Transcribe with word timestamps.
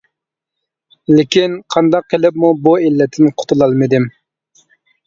لېكىن 1.17 1.53
قانداق 1.75 2.09
قىلىپمۇ 2.15 2.53
بۇ 2.65 2.77
ئىللەتتىن 2.89 3.35
قۇتۇلالمىدىم. 3.39 4.15